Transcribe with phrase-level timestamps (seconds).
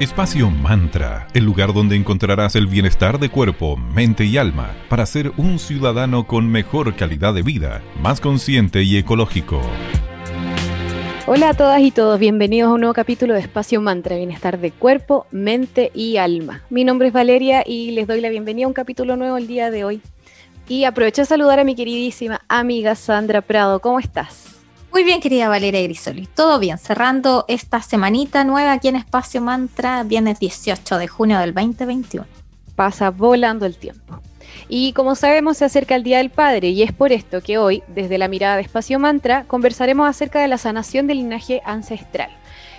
[0.00, 5.30] Espacio Mantra, el lugar donde encontrarás el bienestar de cuerpo, mente y alma para ser
[5.36, 9.60] un ciudadano con mejor calidad de vida, más consciente y ecológico.
[11.26, 14.70] Hola a todas y todos, bienvenidos a un nuevo capítulo de Espacio Mantra, bienestar de
[14.70, 16.62] cuerpo, mente y alma.
[16.70, 19.70] Mi nombre es Valeria y les doy la bienvenida a un capítulo nuevo el día
[19.70, 20.00] de hoy.
[20.66, 24.49] Y aprovecho a saludar a mi queridísima amiga Sandra Prado, ¿cómo estás?
[24.92, 26.26] Muy bien, querida Valeria Grisoli.
[26.26, 31.54] Todo bien, cerrando esta semanita nueva aquí en Espacio Mantra, viernes 18 de junio del
[31.54, 32.26] 2021.
[32.74, 34.20] Pasa volando el tiempo.
[34.68, 37.84] Y como sabemos, se acerca el Día del Padre y es por esto que hoy,
[37.86, 42.30] desde la mirada de Espacio Mantra, conversaremos acerca de la sanación del linaje ancestral.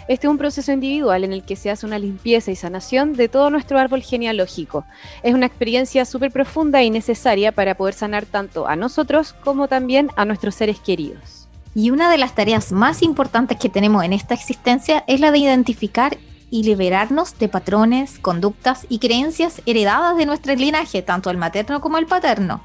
[0.09, 3.29] Este es un proceso individual en el que se hace una limpieza y sanación de
[3.29, 4.83] todo nuestro árbol genealógico.
[5.23, 10.09] Es una experiencia súper profunda y necesaria para poder sanar tanto a nosotros como también
[10.17, 11.40] a nuestros seres queridos.
[11.73, 15.37] Y una de las tareas más importantes que tenemos en esta existencia es la de
[15.39, 16.17] identificar
[16.49, 21.97] y liberarnos de patrones, conductas y creencias heredadas de nuestro linaje, tanto el materno como
[21.97, 22.61] el paterno.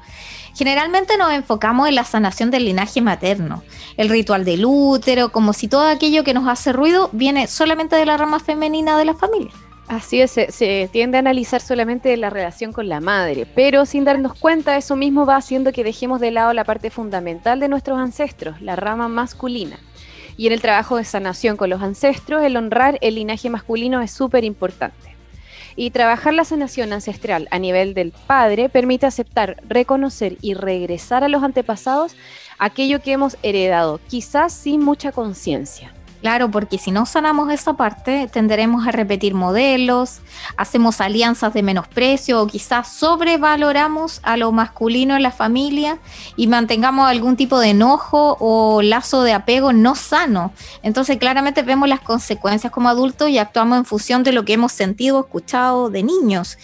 [0.53, 3.63] Generalmente nos enfocamos en la sanación del linaje materno,
[3.95, 8.05] el ritual del útero, como si todo aquello que nos hace ruido viene solamente de
[8.05, 9.53] la rama femenina de la familia.
[9.87, 14.33] Así es, se, tiende a analizar solamente la relación con la madre, pero sin darnos
[14.33, 18.61] cuenta eso mismo va haciendo que dejemos de lado la parte fundamental de nuestros ancestros,
[18.61, 19.79] la rama masculina.
[20.35, 24.11] Y en el trabajo de sanación con los ancestros, el honrar el linaje masculino es
[24.11, 25.15] súper importante.
[25.77, 31.29] Y trabajar la sanación ancestral a nivel del padre permite aceptar, reconocer y regresar a
[31.29, 32.15] los antepasados
[32.59, 35.93] aquello que hemos heredado, quizás sin mucha conciencia.
[36.27, 40.19] Claro, porque si no sanamos esa parte, tenderemos a repetir modelos,
[40.57, 45.99] hacemos alianzas de menosprecio o quizás sobrevaloramos a lo masculino en la familia
[46.35, 50.51] y mantengamos algún tipo de enojo o lazo de apego no sano.
[50.83, 54.73] Entonces claramente vemos las consecuencias como adultos y actuamos en función de lo que hemos
[54.73, 56.57] sentido escuchado de niños.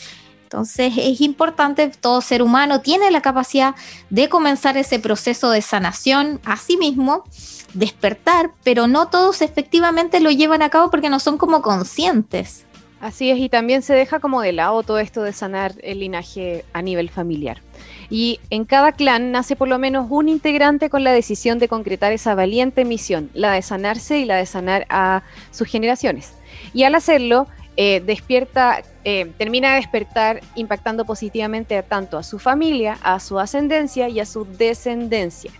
[0.43, 3.75] Entonces es importante, todo ser humano tiene la capacidad
[4.09, 7.23] de comenzar ese proceso de sanación a sí mismo
[7.73, 12.65] despertar, pero no todos efectivamente lo llevan a cabo porque no son como conscientes.
[13.03, 16.63] Así es, y también se deja como de lado todo esto de sanar el linaje
[16.71, 17.61] a nivel familiar.
[18.09, 22.13] Y en cada clan nace por lo menos un integrante con la decisión de concretar
[22.13, 26.31] esa valiente misión, la de sanarse y la de sanar a sus generaciones.
[26.73, 32.99] Y al hacerlo, eh, despierta, eh, termina de despertar impactando positivamente tanto a su familia,
[33.03, 35.51] a su ascendencia y a su descendencia.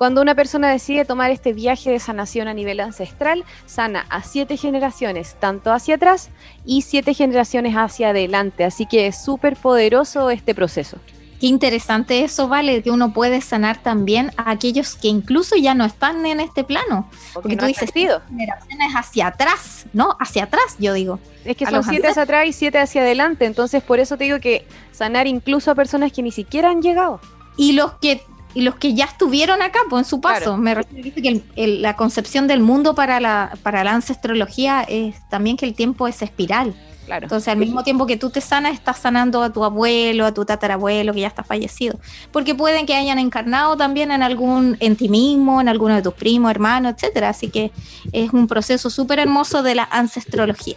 [0.00, 4.56] Cuando una persona decide tomar este viaje de sanación a nivel ancestral, sana a siete
[4.56, 6.30] generaciones, tanto hacia atrás
[6.64, 8.64] y siete generaciones hacia adelante.
[8.64, 10.96] Así que es súper poderoso este proceso.
[11.38, 15.84] Qué interesante eso, vale, que uno puede sanar también a aquellos que incluso ya no
[15.84, 17.10] están en este plano.
[17.34, 20.16] Porque, tú dices, generaciones hacia atrás, ¿no?
[20.18, 21.20] Hacia atrás, yo digo.
[21.44, 23.44] Es que son siete hacia atrás y siete hacia adelante.
[23.44, 27.20] Entonces, por eso te digo que sanar incluso a personas que ni siquiera han llegado.
[27.58, 28.22] Y los que
[28.54, 30.56] y los que ya estuvieron acá, pues en su paso.
[30.56, 35.66] Me refiero que la concepción del mundo para la, para la ancestrología es también que
[35.66, 36.74] el tiempo es espiral.
[37.06, 37.24] Claro.
[37.24, 40.44] Entonces, al mismo tiempo que tú te sanas, estás sanando a tu abuelo, a tu
[40.44, 41.98] tatarabuelo que ya está fallecido.
[42.30, 46.14] Porque pueden que hayan encarnado también en algún, en ti mismo, en alguno de tus
[46.14, 47.30] primos, hermanos, etcétera.
[47.30, 47.72] Así que
[48.12, 50.76] es un proceso súper hermoso de la ancestrología.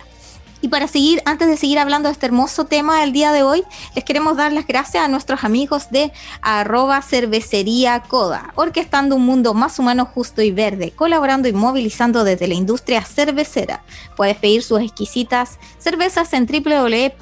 [0.64, 3.66] Y para seguir, antes de seguir hablando de este hermoso tema del día de hoy,
[3.96, 9.54] les queremos dar las gracias a nuestros amigos de arroba cervecería coda, orquestando un mundo
[9.54, 13.84] más humano, justo y verde, colaborando y movilizando desde la industria cervecera.
[14.16, 17.22] Puedes pedir sus exquisitas cervezas en www.coda.cl.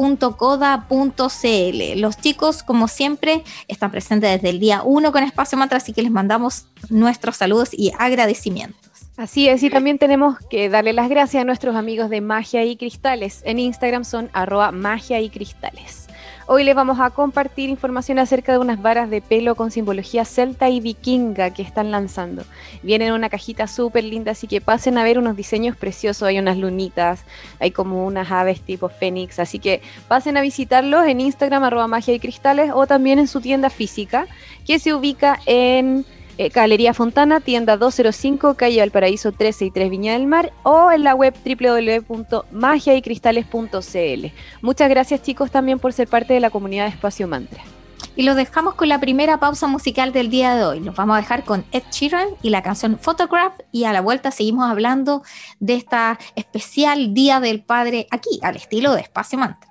[2.00, 6.03] Los chicos, como siempre, están presentes desde el día 1 con Espacio Mantra, así que
[6.03, 8.91] les mandamos nuestros saludos y agradecimientos.
[9.21, 12.75] Así es, y también tenemos que darle las gracias a nuestros amigos de Magia y
[12.75, 13.43] Cristales.
[13.45, 16.07] En Instagram son arroba magia y cristales.
[16.47, 20.69] Hoy les vamos a compartir información acerca de unas varas de pelo con simbología celta
[20.69, 22.45] y vikinga que están lanzando.
[22.81, 26.23] Vienen en una cajita súper linda, así que pasen a ver unos diseños preciosos.
[26.23, 27.23] Hay unas lunitas,
[27.59, 32.16] hay como unas aves tipo fénix, así que pasen a visitarlos en Instagram arroba magia
[32.16, 34.25] y cristales o también en su tienda física
[34.66, 36.05] que se ubica en
[36.37, 41.03] eh, Galería Fontana, tienda 205, calle Valparaíso 13 y 3 Viña del Mar, o en
[41.03, 44.25] la web www.magiaycristales.cl.
[44.61, 47.61] Muchas gracias chicos también por ser parte de la comunidad de Espacio Mantra.
[48.16, 50.81] Y lo dejamos con la primera pausa musical del día de hoy.
[50.81, 54.31] Nos vamos a dejar con Ed Sheeran y la canción Photograph y a la vuelta
[54.31, 55.23] seguimos hablando
[55.59, 59.71] de esta especial Día del Padre aquí, al estilo de Espacio Mantra.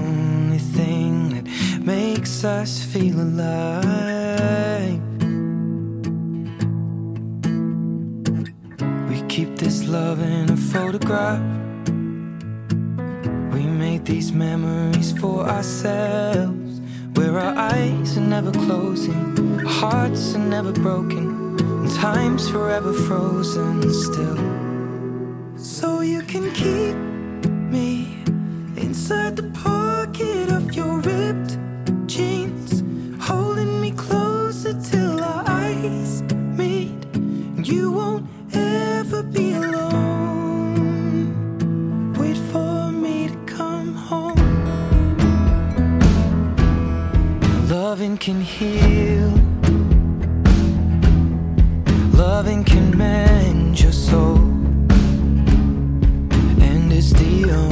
[2.43, 5.01] us feel alive.
[9.09, 11.41] We keep this love in a photograph.
[13.53, 16.81] We made these memories for ourselves,
[17.15, 23.81] where our eyes are never closing, our hearts are never broken, and time's forever frozen
[23.93, 24.37] still.
[25.57, 27.10] So you can keep
[37.71, 40.83] You won't ever be alone.
[42.19, 44.35] Wait for me to come home.
[47.69, 49.31] Loving can heal.
[52.13, 54.35] Loving can mend your soul.
[56.67, 57.70] And it's the only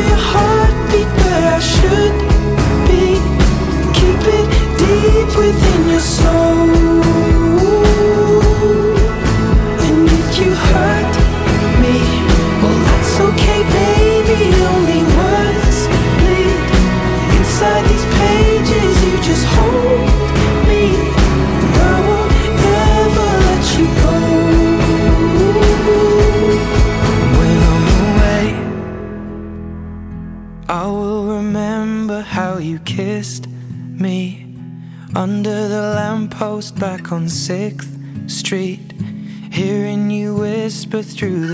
[0.00, 0.49] 以后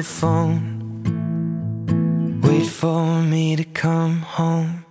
[0.07, 0.61] phone.
[2.43, 4.85] Wait for me to come home.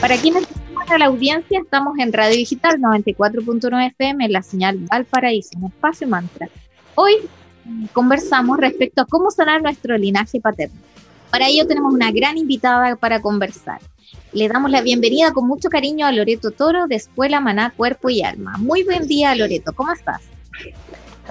[0.00, 0.46] Para quienes
[0.90, 6.06] a la audiencia, estamos en Radio Digital 94.9 FM, en la señal Valparaíso, en Espacio
[6.06, 6.48] Mantra.
[6.94, 7.14] Hoy
[7.64, 10.78] mm, conversamos respecto a cómo sanar nuestro linaje paterno.
[11.30, 13.80] Para ello tenemos una gran invitada para conversar.
[14.32, 18.22] Le damos la bienvenida con mucho cariño a Loreto Toro de Escuela Maná Cuerpo y
[18.22, 18.56] Alma.
[18.58, 19.72] Muy buen día, Loreto.
[19.72, 20.22] ¿Cómo estás?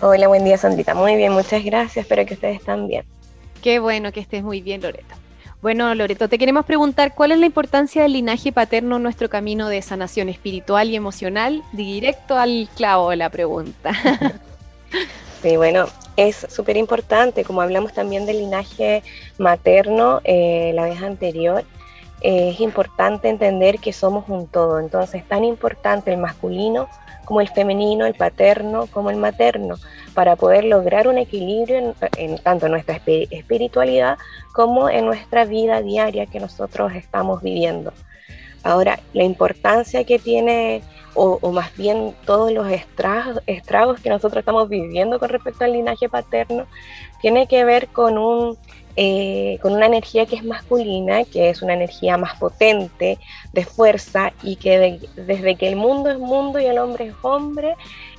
[0.06, 0.94] Hola, buen día, Sandrita.
[0.96, 2.04] Muy bien, muchas gracias.
[2.04, 3.06] Espero que ustedes estén bien.
[3.62, 5.16] Qué bueno que estés muy bien, Loreto.
[5.62, 9.70] Bueno, Loreto, te queremos preguntar cuál es la importancia del linaje paterno en nuestro camino
[9.70, 11.64] de sanación espiritual y emocional.
[11.72, 13.94] Directo al clavo de la pregunta.
[15.42, 19.04] Sí, bueno, es súper importante, como hablamos también del linaje
[19.38, 21.66] materno eh, la vez anterior,
[22.22, 26.88] eh, es importante entender que somos un todo, entonces tan importante el masculino
[27.26, 29.76] como el femenino, el paterno como el materno,
[30.14, 34.18] para poder lograr un equilibrio en, tanto en nuestra espiritualidad
[34.54, 37.94] como en nuestra vida diaria que nosotros estamos viviendo.
[38.64, 40.84] Ahora, la importancia que tiene,
[41.16, 46.66] o, más bien todos los estragos que nosotros estamos viviendo con respecto al linaje paterno,
[47.22, 48.58] tiene que ver con un
[48.96, 53.18] eh, con una energía que es masculina, que es una energía más potente,
[53.52, 57.76] de fuerza, y que desde que el mundo es mundo y el hombre es hombre,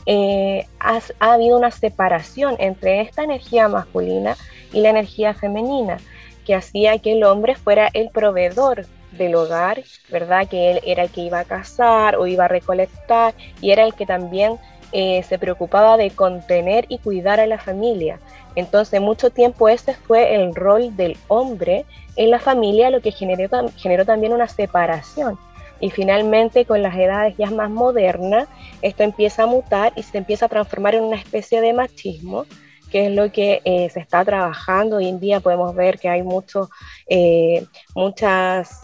[0.06, 4.36] eh, ha, habido una separación entre esta energía masculina
[4.72, 5.98] y la energía femenina,
[6.44, 10.48] que hacía que el hombre fuera el proveedor del hogar, ¿verdad?
[10.48, 13.94] Que él era el que iba a cazar o iba a recolectar y era el
[13.94, 14.58] que también
[14.92, 18.18] eh, se preocupaba de contener y cuidar a la familia.
[18.56, 21.84] Entonces, mucho tiempo ese fue el rol del hombre
[22.16, 25.38] en la familia, lo que generó, generó también una separación.
[25.80, 28.48] Y finalmente, con las edades ya más modernas,
[28.80, 32.46] esto empieza a mutar y se empieza a transformar en una especie de machismo,
[32.90, 34.96] que es lo que eh, se está trabajando.
[34.96, 36.70] Hoy en día podemos ver que hay mucho,
[37.08, 38.80] eh, muchas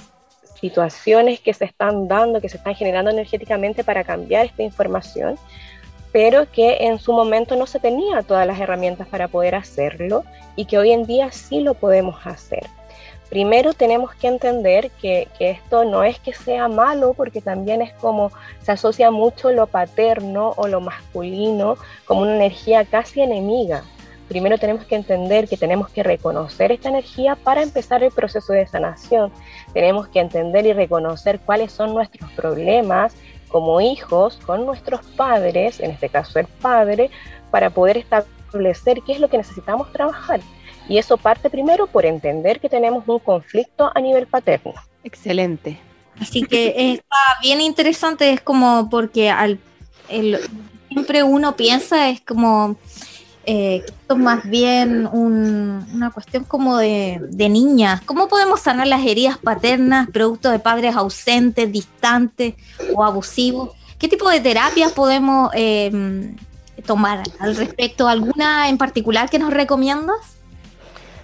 [0.61, 5.39] situaciones que se están dando, que se están generando energéticamente para cambiar esta información
[6.13, 10.25] pero que en su momento no se tenía todas las herramientas para poder hacerlo
[10.57, 12.67] y que hoy en día sí lo podemos hacer.
[13.31, 18.33] Primero tenemos que entender que, esto no es que sea malo, porque también es como
[18.61, 21.77] se asocia mucho lo paterno o lo masculino
[22.07, 23.85] como una energía casi enemiga.
[24.29, 28.67] Primero tenemos que entender que tenemos que reconocer esta energía para empezar el proceso de
[28.67, 29.33] sanación.
[29.73, 33.15] Tenemos que entender y reconocer cuáles son nuestros problemas
[33.51, 37.11] como hijos con nuestros padres, en este caso el padre,
[37.51, 40.41] para poder establecer qué es lo que necesitamos trabajar.
[40.89, 44.75] Y eso parte primero por entender que tenemos un conflicto a nivel paterno.
[45.05, 45.79] Excelente.
[46.21, 49.59] Así que está bien interesante, es como porque al,
[50.89, 52.77] siempre uno piensa, es como
[53.47, 58.01] eh, esto es más bien una cuestión como de, niñas.
[58.03, 62.55] ¿Cómo podemos sanar las heridas paternas producto de padres ausentes, distantes
[62.95, 63.71] o abusivos?
[63.99, 66.37] ¿Qué tipo de terapias podemos em,
[66.87, 68.09] tomar al respecto?
[68.09, 70.37] ¿Alguna en particular que nos recomiendas?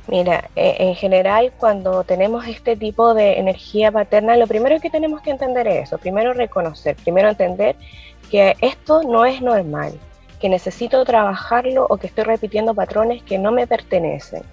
[0.09, 5.21] Mira, e, en general cuando tenemos este tipo de energía paterna, lo primero que tenemos
[5.21, 7.77] que entender es eso, primero reconocer, primero entender
[8.31, 9.99] que esto no es normal,
[10.47, 14.45] que necesito trabajarlo o que estoy repitiendo patrones que no me pertenecen.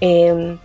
[0.00, 0.58] Em,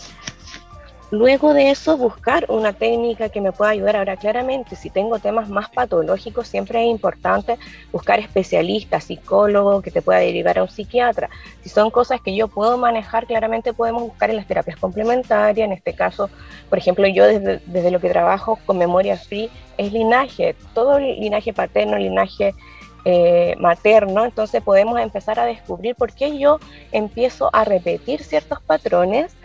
[1.12, 3.98] luego de eso, buscar una técnica que me pueda ayudar.
[3.98, 7.60] Ahora, claramente, si tengo temas más patológicos, siempre es importante
[7.92, 11.30] buscar especialistas, psicólogos, que te pueda derivar a un psiquiatra.
[11.62, 15.68] Si son cosas que yo puedo manejar, claramente podemos buscar en las terapias complementarias.
[15.68, 16.32] En este caso,
[16.68, 21.54] por ejemplo, yo desde, desde lo que trabajo con memoria free es linaje, todo linaje
[21.54, 22.56] paterno, linaje
[23.06, 26.60] eh, materno, entonces podemos empezar a descubrir por qué yo
[26.92, 29.36] empiezo a repetir ciertos patrones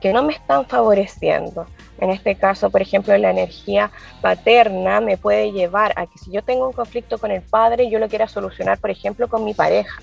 [0.00, 1.66] que no me están favoreciendo.
[1.98, 6.42] En este caso, por ejemplo, la energía paterna me puede llevar a que si yo
[6.42, 10.02] tengo un conflicto con el padre, yo lo quiera solucionar, por ejemplo, con mi pareja,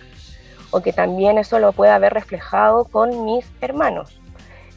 [0.71, 4.19] o que también eso lo pueda haber reflejado con mis hermanos.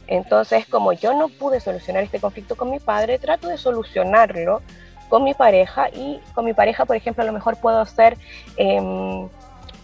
[0.05, 4.61] Entonces, como yo no pude solucionar este conflicto con mi padre, trato de solucionarlo
[5.09, 8.17] con mi pareja y con mi pareja, por ejemplo, a lo mejor puedo ser
[8.57, 9.27] em,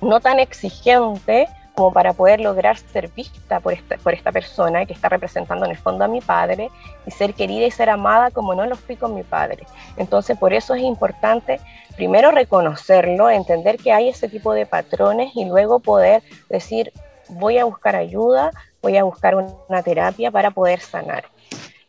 [0.01, 4.93] no tan exigente como para poder lograr ser vista por esta, por esta persona que
[4.93, 6.69] está representando en el fondo a mi padre
[7.05, 9.65] y ser querida y ser amada como no lo fui con mi padre.
[9.97, 11.59] Entonces, por eso es importante
[11.95, 16.91] primero reconocerlo, entender que hay ese tipo de patrones y luego poder decir,
[17.29, 18.51] voy a buscar ayuda,
[18.81, 21.25] voy a buscar una terapia para poder sanar.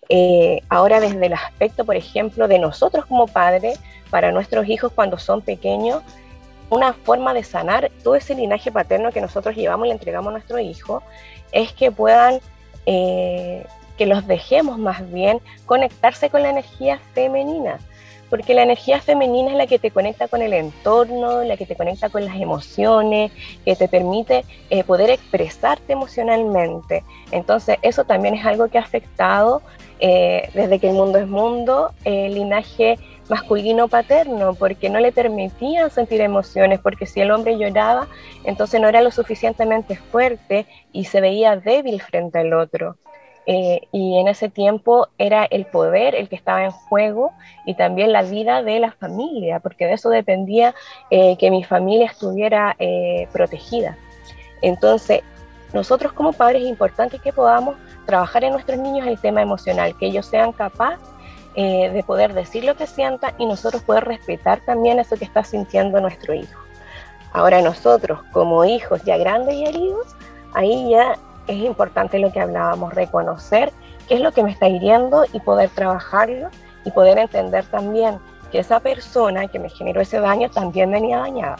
[0.08, 3.80] Eh, ahora desde el aspecto, por ejemplo, de nosotros como padres,
[4.10, 6.02] para nuestros hijos cuando son pequeños,
[6.70, 10.32] una forma de sanar todo ese linaje paterno que nosotros llevamos y le entregamos a
[10.32, 11.02] nuestro hijo
[11.52, 12.40] es que puedan,
[12.86, 17.78] eh, que los dejemos más bien conectarse con la energía femenina
[18.34, 21.76] porque la energía femenina es la que te conecta con el entorno, la que te
[21.76, 23.30] conecta con las emociones,
[23.64, 27.04] que te permite eh, poder expresarte emocionalmente.
[27.30, 29.62] Entonces, eso también es algo que ha afectado
[30.00, 32.98] eh, desde que el mundo es mundo, el linaje
[33.28, 38.06] masculino paterno, porque no le permitían sentir emociones, porque si el hombre lloraba,
[38.44, 42.96] entonces no era lo suficientemente fuerte y se veía débil frente al otro.
[43.46, 47.32] Eh, y en ese tiempo era el poder el que estaba en juego
[47.66, 50.74] y también la vida de la familia, porque de eso dependía
[51.10, 53.98] eh, que mi familia estuviera eh, protegida.
[54.62, 55.20] Entonces,
[55.74, 60.06] nosotros como padres es importante que podamos trabajar en nuestros niños el tema emocional, que
[60.06, 61.00] ellos sean capaces
[61.54, 66.00] de poder decir lo que sientan y nosotros poder respetar también eso que está sintiendo
[66.00, 66.60] nuestro hijo.
[67.32, 70.16] Ahora nosotros como hijos ya grandes y heridos,
[70.52, 73.72] ahí ya es importante lo que hablábamos, reconocer
[74.08, 76.48] qué es lo que me está hiriendo y poder trabajarlo
[76.84, 78.18] y poder entender también
[78.50, 81.56] que esa persona que me generó ese daño también venía dañada.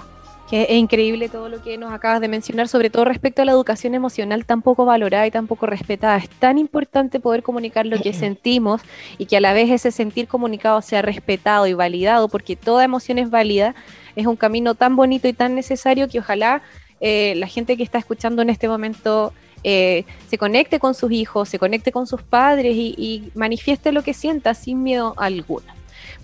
[0.57, 3.93] Es increíble todo lo que nos acabas de mencionar, sobre todo respecto a la educación
[3.97, 6.17] emocional tan poco valorada y tan poco respetada.
[6.17, 8.81] Es tan importante poder comunicar lo que sentimos
[9.19, 13.19] y que a la vez ese sentir comunicado sea respetado y validado, porque toda emoción
[13.19, 13.75] es válida.
[14.15, 16.63] Es un camino tan bonito y tan necesario que ojalá
[17.01, 19.33] eh, la gente que está escuchando en este momento
[19.65, 24.05] eh, se conecte con sus hijos, se conecte con sus padres y, y manifieste lo
[24.05, 25.67] que sienta sin miedo alguno.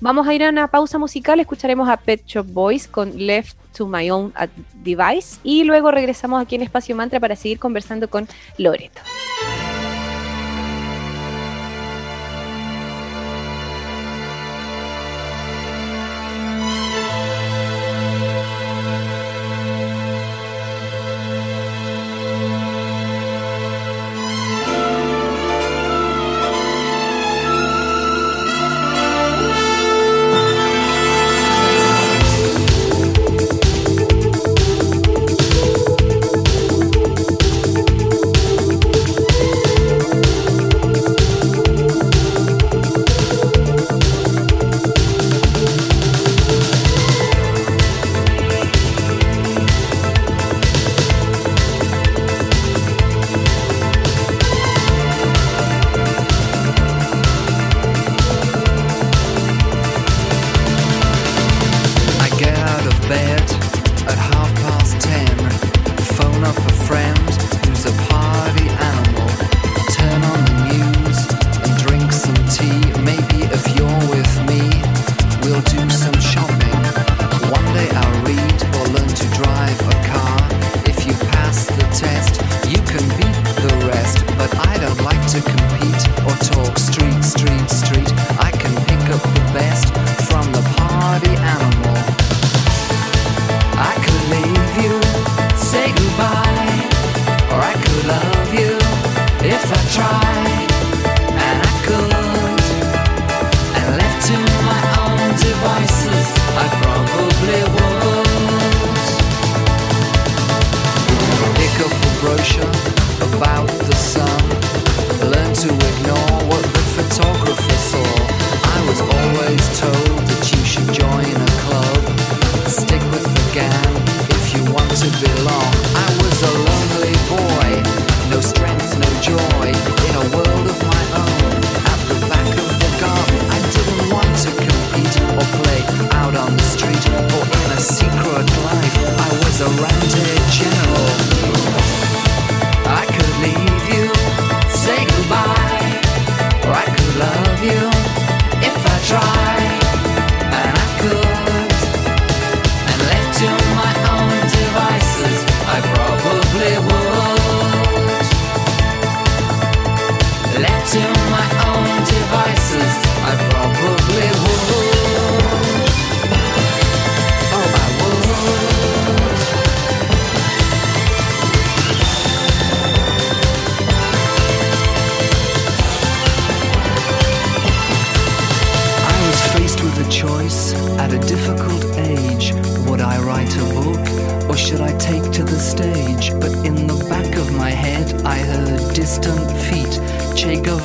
[0.01, 3.87] Vamos a ir a una pausa musical, escucharemos a Pet Shop Boys con Left to
[3.87, 4.33] My Own
[4.75, 9.01] Device y luego regresamos aquí en Espacio Mantra para seguir conversando con Loreto.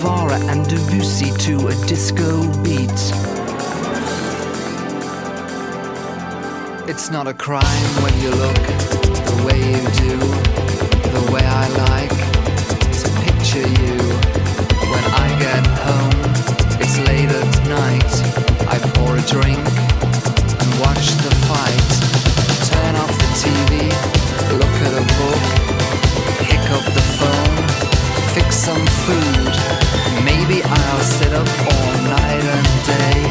[0.05, 3.01] Guevara and Debussy to a disco beat.
[6.87, 8.61] It's not a crime when you look
[9.25, 10.15] the way you do,
[11.09, 12.17] the way I like
[13.01, 13.97] to picture you.
[14.93, 16.21] When I get home,
[16.79, 18.13] it's late at night.
[18.69, 19.65] I pour a drink
[20.61, 21.89] and watch the fight.
[22.69, 23.89] Turn off the TV,
[24.53, 25.41] look at a book,
[26.45, 27.54] pick up the phone
[28.35, 29.55] fix some food.
[30.25, 33.24] Maybe I'll sit up all night and day.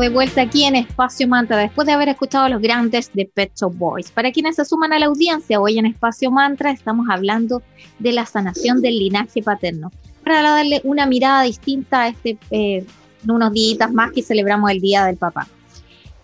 [0.00, 3.72] De vuelta aquí en Espacio Mantra después de haber escuchado los grandes de Pet Shop
[3.74, 4.10] Boys.
[4.10, 7.62] Para quienes se suman a la audiencia, hoy en Espacio Mantra estamos hablando
[8.00, 9.92] de la sanación del linaje paterno.
[10.24, 12.84] Para darle una mirada distinta a este, eh,
[13.26, 15.46] unos días más que celebramos el Día del Papá.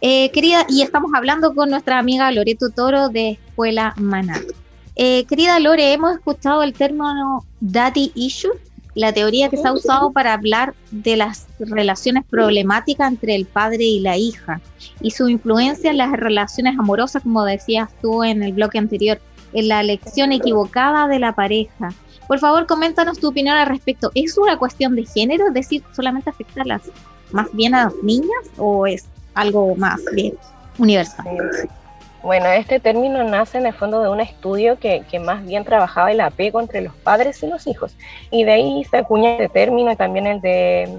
[0.01, 4.41] Eh, querida, y estamos hablando con nuestra amiga Loreto Toro de Escuela Maná.
[4.97, 8.51] Eh, querida Lore, hemos escuchado el término daddy issue,
[8.95, 13.85] la teoría que se ha usado para hablar de las relaciones problemáticas entre el padre
[13.85, 14.61] y la hija
[15.01, 19.21] y su influencia en las relaciones amorosas, como decías tú en el bloque anterior,
[19.53, 21.93] en la elección equivocada de la pareja.
[22.27, 24.11] Por favor, coméntanos tu opinión al respecto.
[24.15, 25.49] ¿Es una cuestión de género?
[25.49, 26.83] Es decir, solamente afecta a las,
[27.33, 30.35] más bien a las niñas o es algo más bien
[30.79, 31.27] universal?
[32.23, 36.21] Bueno, este término nace en el fondo de un estudio que, más bien trabajaba el
[36.21, 37.97] apego entre los padres y los hijos.
[38.31, 40.99] Y de ahí se acuña este término y también el, de,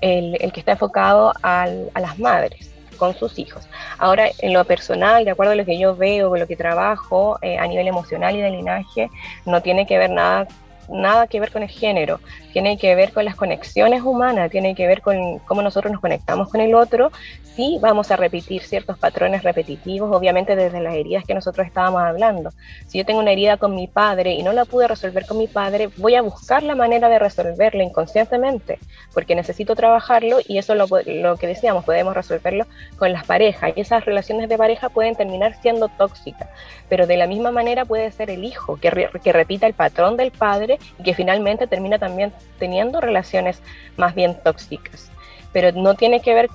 [0.00, 3.68] el, que está enfocado a las madres con sus hijos.
[3.98, 7.38] Ahora, en lo personal, de acuerdo a lo que yo veo, con lo que trabajo
[7.40, 9.10] eh, a nivel emocional y de linaje,
[9.46, 10.48] no tiene que ver nada
[10.88, 12.20] nada que ver con el género,
[12.52, 16.48] tiene que ver con las conexiones humanas, tiene que ver con cómo nosotros nos conectamos
[16.48, 17.10] con el otro,
[17.58, 22.50] sí vamos a repetir ciertos patrones repetitivos, obviamente desde las heridas que nosotros estábamos hablando.
[22.86, 25.48] Si yo tengo una herida con mi padre y no la pude resolver con mi
[25.48, 28.78] padre, voy a buscar la manera de resolverla inconscientemente,
[29.12, 32.64] porque necesito trabajarlo y eso lo, lo que decíamos, podemos resolverlo
[32.96, 36.48] con las parejas y esas relaciones de pareja pueden terminar siendo tóxicas,
[36.88, 40.30] pero de la misma manera puede ser el hijo que, que repita el patrón del
[40.30, 43.62] padre y que finalmente termina también teniendo relaciones
[43.96, 45.10] más bien tóxicas.
[45.52, 46.48] Pero no tiene que ver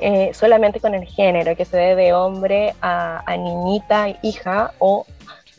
[0.00, 5.06] eh, solamente con el género, que se dé de hombre a, niñita, hija o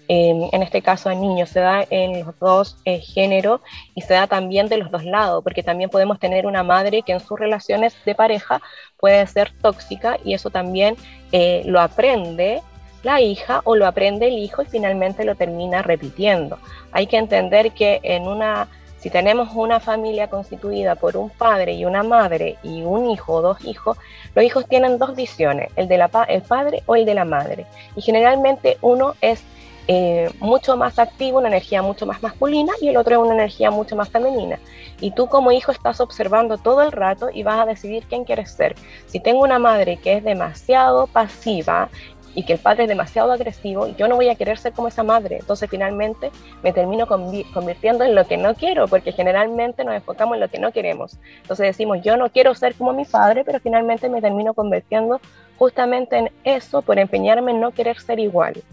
[0.07, 3.61] em, en este caso a niño, se da en los dos eh, géneros
[3.95, 7.13] y se da también de los dos lados, porque también podemos tener una madre que
[7.13, 8.61] en sus relaciones de pareja
[8.99, 10.95] puede ser tóxica y eso también
[11.31, 12.61] eh, lo aprende
[13.03, 16.59] la hija o lo aprende el hijo y finalmente lo termina repitiendo.
[16.91, 18.67] Hay que entender que en una,
[18.99, 23.41] si tenemos una familia constituida por un padre y una madre y un hijo o
[23.41, 23.97] dos hijos,
[24.35, 27.65] los hijos tienen dos visiones, el del el padre o el de la madre.
[27.95, 29.43] Y generalmente uno es
[29.87, 33.71] eh, mucho más activo, una energía mucho más masculina y el otro es una energía
[33.71, 34.59] mucho más femenina.
[34.99, 38.51] Y tú como hijo estás observando todo el rato y vas a decidir quién quieres
[38.51, 38.75] ser.
[39.07, 41.89] Si tengo una madre que es demasiado pasiva
[42.35, 45.03] y que el padre es demasiado agresivo, yo no voy a querer ser como esa
[45.03, 45.37] madre.
[45.39, 46.31] Entonces finalmente
[46.63, 50.59] me termino convirtiendo en lo que no quiero, porque generalmente nos enfocamos en lo que
[50.59, 51.17] no queremos.
[51.41, 55.19] Entonces decimos, yo no quiero ser como mi padre, pero finalmente me termino convirtiendo
[55.57, 58.63] justamente en eso por empeñarme en no querer ser igual.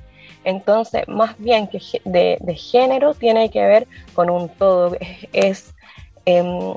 [0.45, 4.97] Entonces, más bien que de, de género tiene que ver con un todo.
[5.33, 5.75] Es,
[6.25, 6.75] em,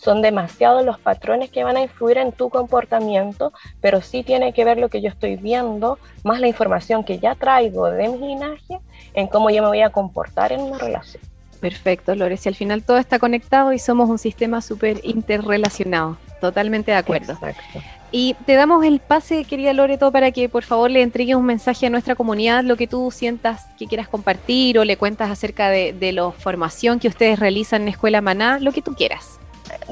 [0.00, 4.64] son demasiados los patrones que van a influir en tu comportamiento, pero sí tiene que
[4.64, 8.80] ver lo que yo estoy viendo, más la información que ya traigo de mi linaje,
[9.14, 11.22] en cómo yo me voy a comportar en una relación.
[11.60, 12.46] Perfecto, Lores.
[12.46, 16.16] Y al final todo está conectado y somos un sistema súper interrelacionado.
[16.40, 17.34] Totalmente de acuerdo.
[17.34, 17.80] Exacto.
[18.12, 21.86] Y te damos el pase, querida Loreto, para que por favor le entregues un mensaje
[21.86, 25.92] a nuestra comunidad, lo que tú sientas que quieras compartir o le cuentas acerca de,
[25.92, 29.38] de la formación que ustedes realizan en Escuela Maná, lo que tú quieras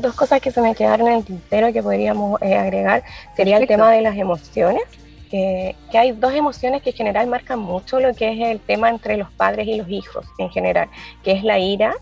[0.00, 3.02] dos cosas que se me quedaron en el tintero que podríamos eh, agregar
[3.36, 4.82] sería el tema de las emociones.
[5.30, 9.16] Que, hay dos emociones que en general marcan mucho lo que es el tema entre
[9.16, 10.88] los padres y los hijos en general,
[11.22, 11.94] que es la ira,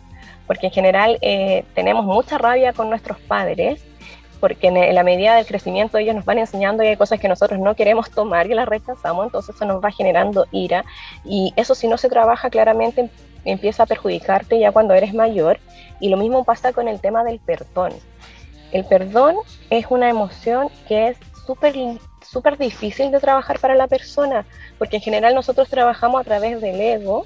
[0.46, 3.84] porque en general eh, tenemos mucha rabia con nuestros padres,
[4.38, 7.58] porque en la medida del crecimiento ellos nos van enseñando y hay cosas que nosotros
[7.58, 10.84] no queremos tomar y las rechazamos, entonces eso nos va generando ira
[11.24, 13.10] y eso si no se trabaja claramente
[13.46, 15.58] empieza a perjudicarte ya cuando eres mayor.
[16.00, 17.92] Y lo mismo pasa con el tema del perdón.
[18.72, 19.36] El perdón
[19.70, 21.74] es una emoción que es súper
[22.26, 24.44] súper difícil de trabajar para la persona,
[24.78, 27.24] porque en general nosotros trabajamos a través del ego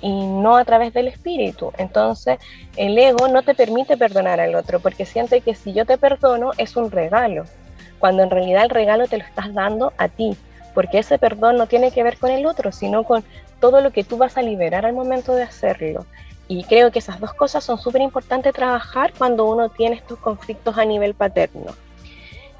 [0.00, 1.72] y no a través del espíritu.
[1.78, 2.38] Entonces,
[2.76, 6.52] el ego no te permite perdonar al otro, porque siente que si yo te perdono
[6.58, 7.44] es un regalo,
[7.98, 10.36] cuando en realidad el regalo te lo estás dando a ti,
[10.74, 13.24] porque ese perdón no tiene que ver con el otro, sino con
[13.60, 16.06] todo lo que tú vas a liberar al momento de hacerlo.
[16.48, 20.78] Y creo que esas dos cosas son súper importantes trabajar cuando uno tiene estos conflictos
[20.78, 21.72] a nivel paterno.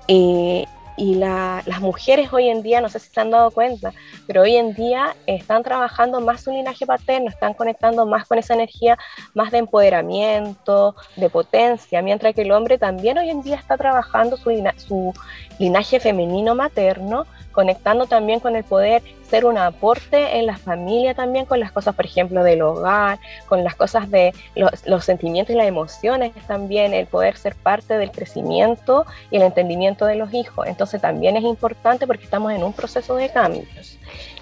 [0.08, 3.92] y las mujeres hoy en día, no sé si se han dado cuenta,
[4.26, 8.54] pero hoy en día están trabajando más su linaje paterno, están conectando más con esa
[8.54, 8.96] energía,
[9.34, 14.38] más de empoderamiento, de potencia, mientras que el hombre también hoy en día está trabajando
[14.38, 15.12] su
[15.58, 17.26] linaje femenino materno
[17.56, 21.94] conectando también con el poder ser un aporte en la familia también con las cosas,
[21.94, 27.06] por ejemplo, del hogar, con las cosas de los, sentimientos y las emociones también, el
[27.06, 30.66] poder ser parte del crecimiento y el entendimiento de los hijos.
[30.66, 33.98] Entonces también es importante porque estamos en un proceso de cambios.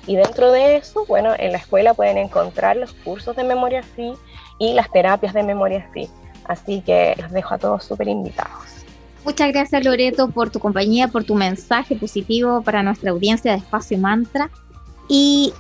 [0.09, 4.13] Y dentro de eso, bueno, en la escuela pueden encontrar los cursos de memoria sí
[4.59, 6.11] y las terapias de memoria sí.
[6.47, 8.74] Así que los dejo a todos súper invitados.
[9.25, 13.97] Muchas gracias Loreto por tu compañía, por tu mensaje positivo para nuestra audiencia de Espacio
[13.99, 14.51] Mantra.
[15.09, 15.53] Y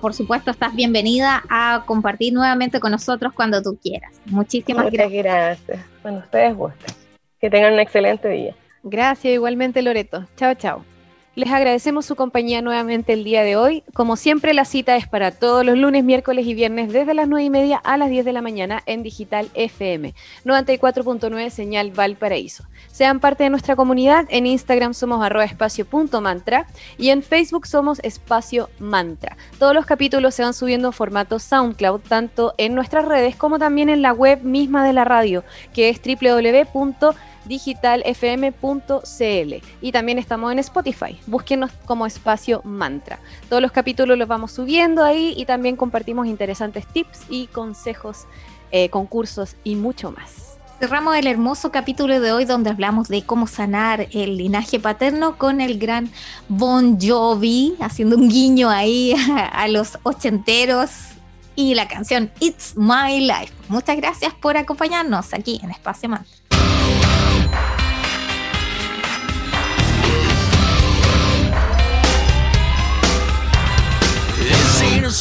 [0.00, 4.20] por supuesto estás bienvenida a compartir nuevamente con nosotros cuando tú quieras.
[4.26, 5.78] Muchísimas Muchas gracias.
[6.02, 6.94] Bueno, ustedes gusten.
[7.40, 8.54] Que tengan un excelente día.
[8.82, 10.26] Gracias igualmente Loreto.
[10.36, 10.93] Chao, chao.
[11.36, 13.82] Les agradecemos su compañía nuevamente el día de hoy.
[13.92, 17.42] Como siempre, la cita es para todos los lunes, miércoles y viernes desde las 9
[17.42, 22.62] y media a las 10 de la mañana en Digital FM 94.9 Señal Valparaíso.
[22.92, 24.26] Sean parte de nuestra comunidad.
[24.28, 26.68] En Instagram somos arroba espacio.mantra
[26.98, 29.36] y en Facebook somos espacio mantra.
[29.58, 33.88] Todos los capítulos se van subiendo en formato SoundCloud, tanto en nuestras redes como también
[33.88, 35.42] en la web misma de la radio,
[35.72, 37.12] que es www
[37.46, 41.18] digitalfm.cl y también estamos en Spotify.
[41.26, 43.18] Búsquenos como espacio mantra.
[43.48, 48.26] Todos los capítulos los vamos subiendo ahí y también compartimos interesantes tips y consejos,
[48.70, 50.58] eh, concursos y mucho más.
[50.80, 55.60] Cerramos el hermoso capítulo de hoy donde hablamos de cómo sanar el linaje paterno con
[55.60, 56.10] el gran
[56.48, 59.14] Bon Jovi, haciendo un guiño ahí
[59.52, 61.14] a los ochenteros
[61.56, 63.52] y la canción It's My Life.
[63.68, 66.32] Muchas gracias por acompañarnos aquí en Espacio Mantra.